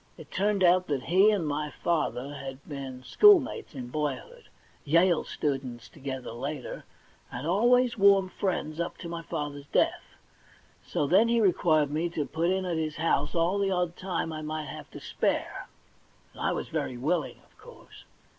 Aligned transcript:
It 0.17 0.31
turned 0.31 0.63
out 0.63 0.87
that 0.87 1.03
he 1.03 1.29
and 1.29 1.45
my 1.47 1.69
father 1.83 2.33
had 2.33 2.67
been 2.67 3.03
schoolmates 3.03 3.75
in 3.75 3.89
boy 3.89 4.15
hood, 4.15 4.45
Yale 4.83 5.23
students 5.23 5.87
together 5.87 6.31
later, 6.31 6.85
and 7.31 7.45
always 7.45 7.99
warm 7.99 8.27
friends 8.27 8.79
up 8.79 8.97
to 8.97 9.07
my 9.07 9.21
father's 9.21 9.67
death. 9.67 10.17
So 10.83 11.05
then 11.05 11.27
he 11.27 11.39
required 11.39 11.91
me 11.91 12.09
to 12.17 12.25
put 12.25 12.49
in 12.49 12.65
at 12.65 12.77
his 12.77 12.95
house 12.95 13.35
all 13.35 13.59
the 13.59 13.69
odd 13.69 13.95
time 13.95 14.33
I 14.33 14.41
might 14.41 14.65
have 14.65 14.89
to 14.89 14.99
spare, 14.99 15.67
and 16.33 16.41
I 16.41 16.51
was 16.51 16.69
very 16.69 16.97
willipg, 16.97 17.37
of 17.45 17.55
course. 17.59 18.03